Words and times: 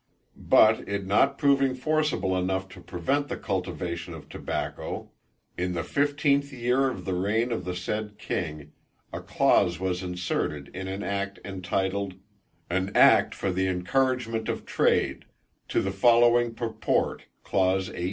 But 0.35 0.89
it 0.89 1.05
not 1.05 1.37
proving 1.37 1.75
forcible 1.75 2.35
enough 2.35 2.67
to 2.69 2.81
prevent 2.81 3.27
the 3.27 3.37
cultivation 3.37 4.15
of 4.15 4.29
tobacco; 4.29 5.11
in 5.59 5.73
the 5.73 5.83
fifteenth 5.83 6.51
year 6.51 6.89
of 6.89 7.05
the 7.05 7.13
reign 7.13 7.51
of 7.51 7.65
the 7.65 7.75
said 7.75 8.17
King, 8.17 8.71
a 9.13 9.21
clause 9.21 9.79
was 9.79 10.01
inserted 10.01 10.69
in 10.75 10.87
an 10.87 11.03
act, 11.03 11.37
entitled, 11.45 12.15
"An 12.67 12.91
act 12.97 13.35
for 13.35 13.51
the 13.51 13.67
encouragement 13.67 14.49
of 14.49 14.65
trade," 14.65 15.25
to 15.67 15.83
the 15.83 15.91
following 15.91 16.55
purport, 16.55 17.25
clause 17.43 17.89
18. 17.91 17.99